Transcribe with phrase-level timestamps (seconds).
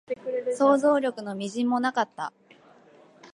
[0.57, 2.33] 想像力の微塵もなかった